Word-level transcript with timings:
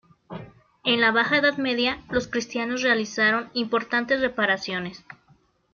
En 0.83 0.99
la 0.99 1.11
Baja 1.11 1.37
Edad 1.37 1.57
Media 1.59 2.01
los 2.09 2.27
cristianos 2.27 2.81
realizaron 2.81 3.51
importantes 3.53 4.19
reparaciones. 4.19 5.05